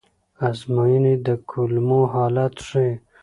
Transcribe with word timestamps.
ازموینې 0.47 1.13
د 1.25 1.27
کولمو 1.49 2.01
حالت 2.13 2.53
ښيي. 2.67 2.91